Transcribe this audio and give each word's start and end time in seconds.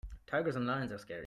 Tigers 0.27 0.55
and 0.55 0.65
lions 0.65 0.91
are 0.91 0.97
scary. 0.97 1.19